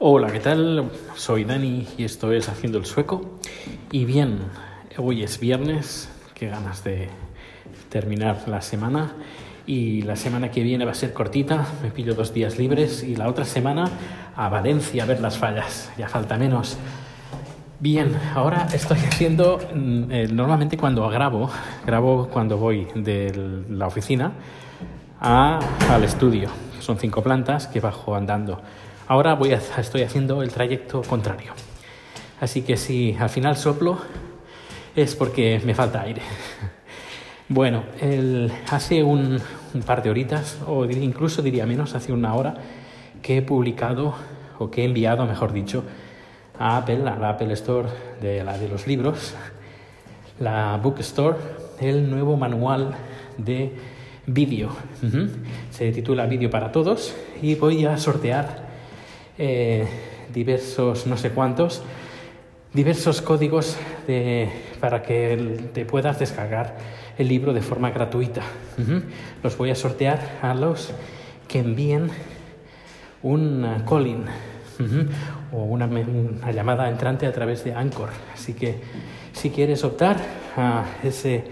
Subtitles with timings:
[0.00, 0.92] Hola, ¿qué tal?
[1.16, 3.40] Soy Dani y esto es Haciendo el Sueco.
[3.90, 4.38] Y bien,
[4.96, 7.08] hoy es viernes, qué ganas de
[7.88, 9.10] terminar la semana.
[9.66, 13.16] Y la semana que viene va a ser cortita, me pillo dos días libres y
[13.16, 13.90] la otra semana
[14.36, 16.78] a Valencia a ver las fallas, ya falta menos.
[17.80, 21.50] Bien, ahora estoy haciendo, mm, eh, normalmente cuando grabo,
[21.84, 24.30] grabo cuando voy de la oficina
[25.20, 25.58] a,
[25.90, 26.50] al estudio.
[26.78, 28.62] Son cinco plantas que bajo andando.
[29.08, 29.38] Ahora
[29.78, 31.52] estoy haciendo el trayecto contrario.
[32.42, 33.98] Así que si al final soplo
[34.94, 36.20] es porque me falta aire.
[37.50, 37.84] Bueno,
[38.70, 39.40] hace un,
[39.86, 42.56] par de horitas, o incluso diría menos, hace una hora,
[43.22, 44.14] que he publicado,
[44.58, 45.82] o que he enviado, mejor dicho,
[46.58, 47.88] a Apple, a la Apple Store
[48.20, 49.34] de los libros,
[50.38, 51.38] la Bookstore,
[51.80, 52.94] el nuevo manual
[53.38, 53.72] de
[54.26, 54.68] vídeo.
[55.70, 58.67] Se titula Vídeo para Todos y voy a sortear
[59.38, 59.86] eh,
[60.32, 61.82] diversos, no sé cuántos,
[62.72, 63.76] diversos códigos
[64.06, 66.76] de, para que te puedas descargar
[67.16, 68.42] el libro de forma gratuita.
[68.76, 69.02] Uh -huh.
[69.42, 70.90] Los voy a sortear a los
[71.48, 72.10] que envíen
[73.22, 74.24] un calling
[74.78, 75.08] uh -huh.
[75.52, 78.10] o una, una, llamada entrante a través de Anchor.
[78.34, 78.76] Así que
[79.32, 80.16] si quieres optar
[80.56, 81.44] a ese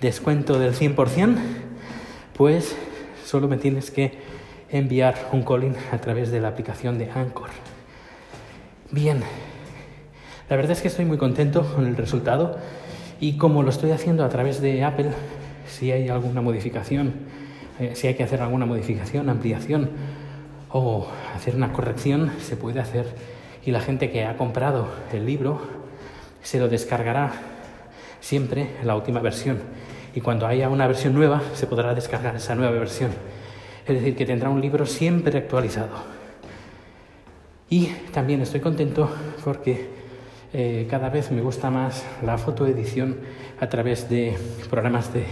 [0.00, 1.36] descuento del 100%,
[2.36, 2.74] pues
[3.24, 4.31] solo me tienes que
[4.72, 7.50] enviar un calling a través de la aplicación de Anchor.
[8.90, 9.22] Bien,
[10.48, 12.58] la verdad es que estoy muy contento con el resultado
[13.20, 15.10] y como lo estoy haciendo a través de Apple,
[15.68, 17.12] si hay alguna modificación,
[17.78, 19.90] eh, si hay que hacer alguna modificación, ampliación
[20.70, 23.06] o hacer una corrección, se puede hacer
[23.64, 25.60] y la gente que ha comprado el libro
[26.42, 27.32] se lo descargará
[28.20, 29.60] siempre en la última versión
[30.14, 33.10] y cuando haya una versión nueva se podrá descargar esa nueva versión.
[33.86, 35.90] Es decir, que tendrá un libro siempre actualizado.
[37.68, 39.10] Y también estoy contento
[39.42, 39.88] porque
[40.52, 43.16] eh, cada vez me gusta más la fotoedición
[43.58, 44.36] a través de
[44.70, 45.24] programas de,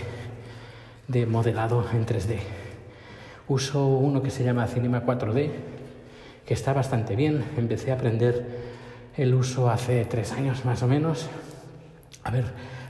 [1.06, 2.38] de modelado en 3D.
[3.46, 5.50] Uso uno que se llama Cinema 4D,
[6.44, 7.44] que está bastante bien.
[7.56, 8.46] Empecé a aprender
[9.16, 11.28] el uso hace tres años más o menos.
[12.24, 12.46] A ver,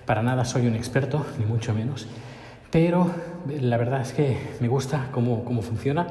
[0.06, 2.06] para nada soy un experto, ni mucho menos
[2.70, 3.10] pero
[3.60, 6.06] la verdad es que me gusta cómo, cómo funciona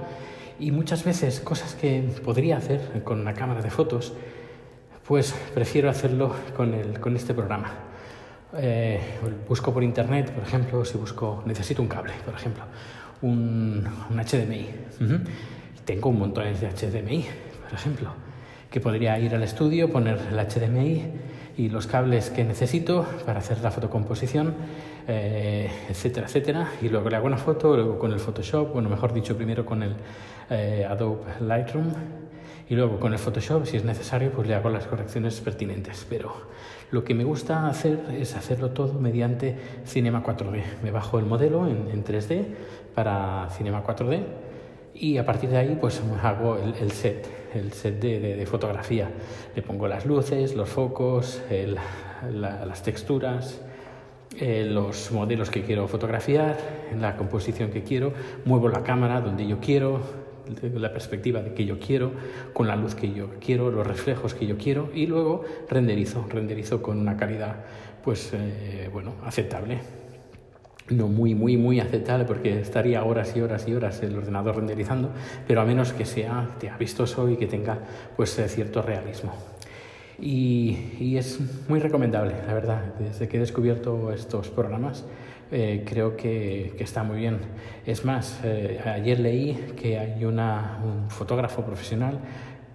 [0.60, 4.14] y muchas veces cosas que podría hacer con una cámara de fotos,
[5.08, 7.72] pues prefiero hacerlo con, el, con este programa.
[8.58, 9.00] Eh,
[9.48, 12.64] busco por internet, por ejemplo, si busco, necesito un cable, por ejemplo,
[13.22, 14.70] un, un HDMI.
[15.00, 15.22] Uh -huh.
[15.86, 17.26] Tengo un montón de HDMI,
[17.64, 18.10] por ejemplo,
[18.70, 21.04] que podría ir al estudio, poner el HDMI
[21.60, 24.54] y los cables que necesito para hacer la fotocomposición
[25.10, 26.72] eh, etcétera, etcétera.
[26.82, 29.84] Y luego le hago una foto, luego con el Photoshop, bueno, mejor dicho, primero con
[29.84, 29.94] el
[30.50, 31.88] eh, Adobe Lightroom
[32.70, 36.06] y luego con el Photoshop, si es necesario, pues le hago las correcciones pertinentes.
[36.08, 36.32] Pero
[36.92, 40.62] lo que me gusta hacer es hacerlo todo mediante Cinema 4D.
[40.82, 42.46] Me bajo el modelo en, en 3D
[42.96, 44.24] para Cinema 4D
[44.94, 49.10] y a partir de ahí pues hago el, el set, el set de, fotografía.
[49.56, 51.42] Le pongo las luces, los focos,
[52.32, 53.62] las texturas,
[54.40, 56.58] eh, los modelos que quiero fotografiar,
[57.00, 58.14] la composición que quiero,
[58.46, 60.02] muevo la cámara donde yo quiero,
[60.74, 62.12] la perspectiva de que yo quiero,
[62.54, 66.82] con la luz que yo quiero, los reflejos que yo quiero y luego renderizo, renderizo
[66.82, 67.66] con una calidad
[68.04, 69.80] pues eh, bueno, aceptable.
[70.90, 75.12] No muy, muy, muy aceptable porque estaría horas y horas y horas el ordenador renderizando,
[75.48, 77.78] pero a menos que sea vistoso y que tenga
[78.16, 79.34] pues eh, cierto realismo.
[80.22, 81.40] Y, es
[81.70, 82.94] muy recomendable, la verdad.
[83.00, 85.06] Desde que he descubierto estos programas,
[85.52, 87.40] eh, creo que, está muy bien.
[87.86, 92.20] Es más, eh, ayer leí que hay una, un fotógrafo profesional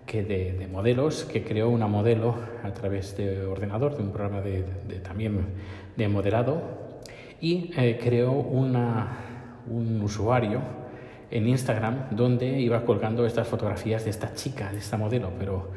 [0.06, 4.40] que de, de, modelos que creó una modelo a través de ordenador, de un programa
[4.40, 5.46] de, de también
[5.96, 6.83] de modelado,
[7.40, 9.18] y eh, creó una,
[9.68, 10.60] un usuario
[11.30, 15.70] en Instagram donde iba colgando estas fotografías de esta chica, de esta modelo, pero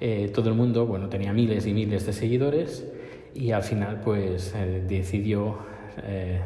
[0.00, 2.86] eh, todo el mundo, bueno, tenía miles y miles de seguidores
[3.34, 5.70] y al final pues eh, decidió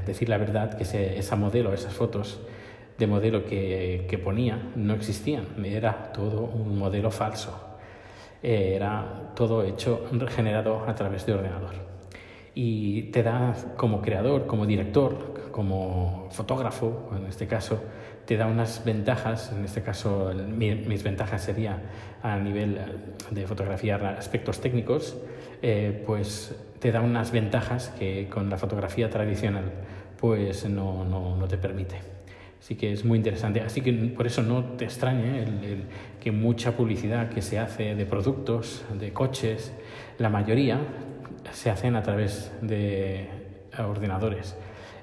[0.05, 2.41] decir la verdad que se, esa modelo, esas fotos
[2.99, 7.79] de modelo que, que, ponía no existían, era todo un modelo falso,
[8.43, 11.96] era todo hecho, generado a través de ordenador.
[12.59, 17.83] Y te da como creador, como director, como fotógrafo, en este caso,
[18.25, 21.83] te da unas ventajas, en este caso mi, mis ventajas sería
[22.23, 22.79] a nivel
[23.31, 25.19] de fotografía aspectos técnicos,
[25.61, 29.71] eh, pues te da unas ventajas que con la fotografía tradicional
[30.19, 31.97] pues no, no, no te permite.
[32.59, 33.61] Así que es muy interesante.
[33.61, 35.85] Así que por eso no te extrañe el,
[36.21, 39.73] que mucha publicidad que se hace de productos, de coches,
[40.19, 40.81] la mayoría
[41.53, 43.29] se hacen a través de
[43.79, 44.57] ordenadores.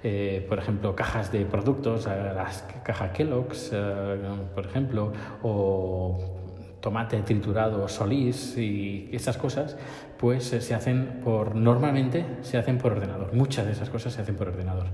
[0.03, 4.17] Eh, por ejemplo, cajas de productos, las cajas Kellogg's, eh,
[4.53, 6.42] por ejemplo, o
[6.83, 9.77] tomate triturado solís y esas cosas,
[10.17, 13.33] pues eh, se hacen por, normalmente se hacen por ordenador.
[13.33, 14.87] Muchas de esas cosas se hacen por ordenador.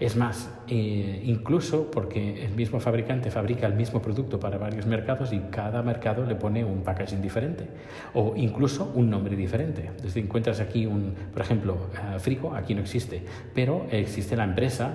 [0.00, 5.34] Es más, eh, incluso porque el mismo fabricante fabrica el mismo producto para varios mercados
[5.34, 7.68] y cada mercado le pone un packaging diferente
[8.14, 9.90] o incluso un nombre diferente.
[10.02, 13.22] Desde encuentras aquí un, por ejemplo, eh, Frigo, aquí no existe,
[13.54, 14.90] pero existe la empresa,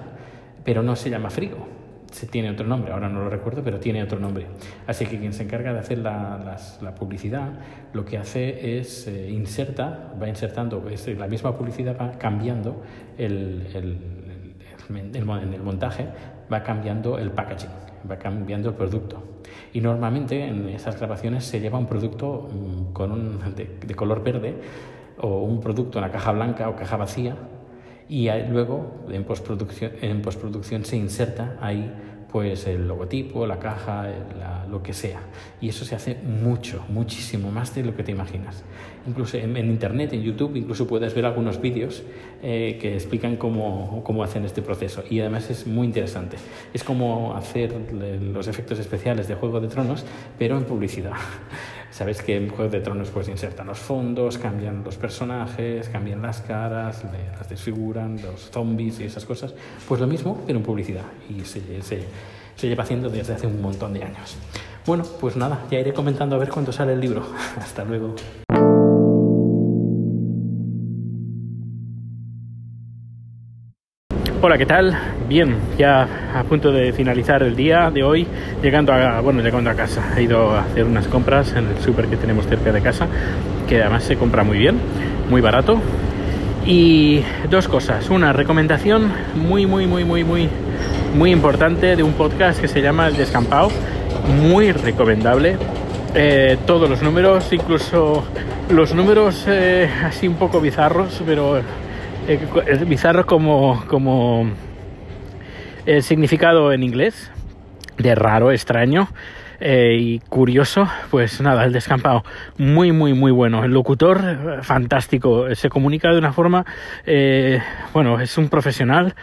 [0.64, 4.04] pero no se llama Frigo se tiene otro nombre, ahora no lo recuerdo, pero tiene
[4.04, 4.46] otro nombre.
[4.86, 7.50] Así que quien se encarga de hacer la, la publicidad,
[7.94, 10.84] lo que hace es eh, inserta, va insertando,
[11.18, 12.84] la misma publicidad va cambiando
[13.18, 13.98] el, el,
[14.90, 16.08] el, en el montaje,
[16.52, 17.70] va cambiando el packaging,
[18.10, 19.24] va cambiando el producto.
[19.74, 24.22] Y normalmente en esas grabaciones se lleva un producto mm, con un, de, de color
[24.22, 24.56] verde
[25.20, 27.36] o un producto en la caja blanca o caja vacía
[28.12, 31.90] y luego en postproducción, en postproducción se inserta ahí
[32.30, 34.10] pues el logotipo, la caja,
[34.70, 35.22] lo que sea.
[35.62, 38.64] Y eso se hace mucho, muchísimo más de lo que te imaginas.
[39.08, 42.04] Incluso en, Internet, en YouTube, incluso puedes ver algunos vídeos
[42.44, 45.04] eh, que explican cómo, cómo, hacen este proceso.
[45.10, 46.36] Y además es muy interesante.
[46.74, 47.74] Es como hacer
[48.34, 50.06] los efectos especiales de Juego de Tronos,
[50.38, 51.14] pero en publicidad.
[51.92, 56.42] Sabes que en Juego de Tronos pues insertan los fondos, cambian los personajes, cambian las
[56.42, 57.04] caras,
[57.38, 59.54] las desfiguran, los zombies y esas cosas.
[59.88, 61.04] Pues lo mismo, pero en publicidad.
[61.30, 62.06] Y se, se,
[62.56, 64.38] se lleva haciendo desde hace un montón de años.
[64.86, 67.24] Bueno, pues nada, ya iré comentando a ver cuándo sale el libro.
[67.58, 68.16] Hasta luego.
[74.44, 74.98] Hola, ¿qué tal?
[75.30, 78.26] Bien, ya a punto de finalizar el día de hoy,
[78.64, 80.16] llegando a, bueno, llegando a casa.
[80.18, 83.06] He ido a hacer unas compras en el súper que tenemos cerca de casa,
[83.70, 84.80] que además se compra muy bien,
[85.30, 85.80] muy barato.
[86.66, 87.22] Y
[87.52, 88.10] dos cosas.
[88.10, 90.50] Una recomendación muy, muy, muy, muy, muy,
[91.16, 93.70] muy importante de un podcast que se llama El Descampado.
[94.42, 95.58] Muy recomendable.
[96.16, 98.24] Eh, todos los números, incluso
[98.72, 101.62] los números eh, así un poco bizarros, pero
[102.28, 104.50] eh, bizarro como, como
[105.86, 107.32] el significado en inglés,
[107.98, 109.08] de raro, extraño.
[109.64, 112.24] Eh, y curioso, pues nada, el descampado
[112.58, 113.64] muy, muy, muy bueno.
[113.64, 116.66] El locutor, eh, fantástico, se comunica de una forma,
[117.94, 119.14] bueno, es un profesional,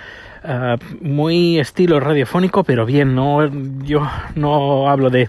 [1.00, 3.48] muy estilo radiofónico, pero bien, no,
[3.82, 5.28] yo no hablo de,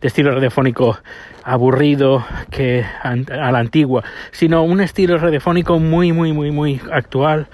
[0.00, 0.98] estilo radiofónico
[1.44, 7.46] aburrido que a la antigua, sino un estilo radiofónico muy, muy, muy, muy actual,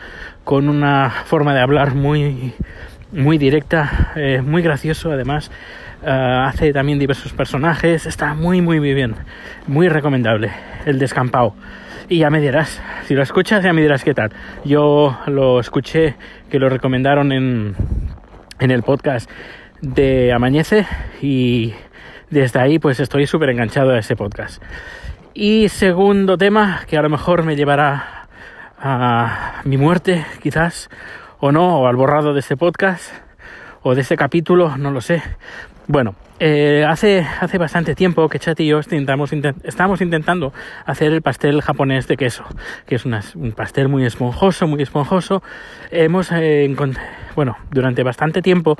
[0.43, 2.55] con una forma de hablar muy,
[3.12, 5.50] muy directa, eh, muy gracioso además.
[6.07, 9.15] Eh, hace también diversos personajes, está muy, muy, muy bien,
[9.67, 10.50] muy recomendable.
[10.85, 11.55] El descampado.
[12.09, 14.31] Y ya me dirás, si lo escuchas, ya me dirás qué tal.
[14.65, 16.17] Yo lo escuché,
[16.51, 17.75] que lo recomendaron en,
[18.59, 19.31] en el podcast
[19.81, 20.87] de Amañece
[21.23, 21.73] y
[22.29, 24.62] desde ahí pues estoy súper enganchado a ese podcast.
[25.33, 28.29] Y segundo tema, que a lo mejor me llevará
[28.79, 30.91] a mi muerte, quizás,
[31.41, 33.12] o no, o al borrado de este podcast,
[33.83, 35.23] o de este capítulo, no lo sé.
[35.87, 39.33] Bueno, eh, hace, hace bastante tiempo que Chat y yo intentamos,
[39.65, 40.55] estamos intentando
[40.87, 42.45] hacer el pastel japonés de queso,
[42.87, 45.43] que es un pastel muy esponjoso, muy esponjoso.
[45.91, 46.75] Hemos, eh,
[47.37, 48.79] bueno, durante bastante tiempo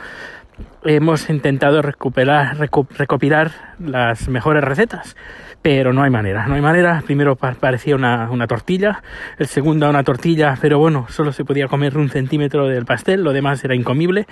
[0.84, 5.14] hemos intentado recuperar, recopilar las mejores recetas,
[5.61, 7.02] pero no hay manera, no hay manera.
[7.04, 9.02] Primero parecía una, una, tortilla,
[9.38, 13.32] el segundo una tortilla, pero bueno, solo se podía comer un centímetro del pastel, lo
[13.32, 14.26] demás era incomible.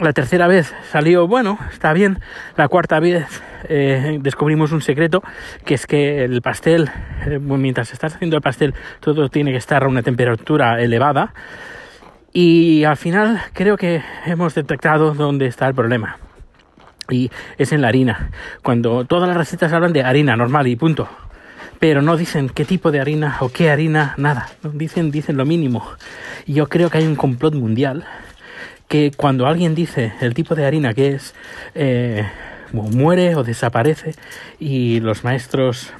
[0.00, 2.20] La tercera vez salió, bueno, está bien.
[2.56, 3.26] La cuarta vez
[3.68, 5.24] eh, descubrimos un secreto,
[5.64, 6.88] que es que el pastel,
[7.26, 11.34] eh, mientras estás haciendo el pastel, todo tiene que estar a una temperatura elevada
[12.32, 16.18] y al final creo que hemos detectado dónde está el problema.
[17.10, 18.30] Y es en la harina.
[18.62, 21.08] Cuando todas las recetas hablan de harina normal y punto.
[21.80, 24.48] Pero no dicen qué tipo de harina o qué harina, nada.
[24.62, 25.84] Dicen, dicen lo mínimo.
[26.46, 28.04] Y yo creo que hay un complot mundial
[28.88, 31.34] que cuando alguien dice el tipo de harina que es,
[31.74, 32.26] eh,
[32.72, 34.14] muere o desaparece
[34.58, 35.92] y los maestros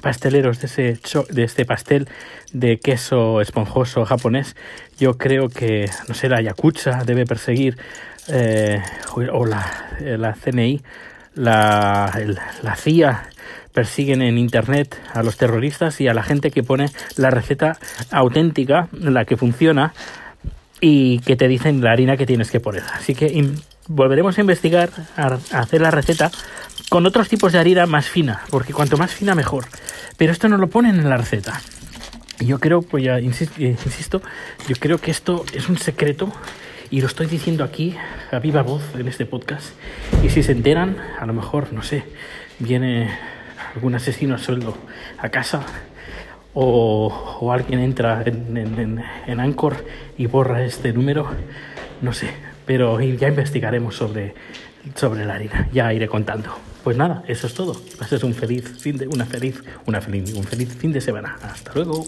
[0.00, 1.00] pasteleros de, ese
[1.30, 2.08] de este pastel
[2.52, 4.54] de queso esponjoso japonés,
[4.98, 7.76] yo creo que, no sé, la Yakuza debe perseguir,
[8.28, 8.80] eh,
[9.14, 10.82] o la, eh, la CNI,
[11.34, 12.12] la,
[12.62, 13.28] la CIA
[13.72, 16.86] persiguen en internet a los terroristas y a la gente que pone
[17.16, 17.76] la receta
[18.10, 19.92] auténtica, la que funciona
[20.80, 22.82] y que te dicen la harina que tienes que poner.
[22.92, 23.50] Así que
[23.88, 26.30] volveremos a investigar, a, hacer la receta
[26.88, 29.66] con otros tipos de harina más fina, porque cuanto más fina mejor.
[30.16, 31.60] Pero esto no lo ponen en la receta.
[32.40, 34.20] Yo creo, pues ya insisto,
[34.68, 36.30] yo creo que esto es un secreto
[36.90, 37.96] y lo estoy diciendo aquí
[38.30, 39.70] a viva voz en este podcast.
[40.22, 42.04] Y si se enteran, a lo mejor, no sé,
[42.58, 43.10] viene
[43.74, 44.76] algún asesino a sueldo
[45.18, 45.64] a casa
[46.58, 49.76] o, alguien entra en, en, en, Anchor
[50.16, 51.28] y borra este número,
[52.00, 52.30] no sé,
[52.64, 54.34] pero ya investigaremos sobre,
[55.02, 56.56] la harina, ya iré contando.
[56.82, 57.76] Pues nada, eso es todo.
[57.98, 61.36] Pases un feliz fin de, una feliz, un feliz fin de semana.
[61.42, 62.06] Hasta luego.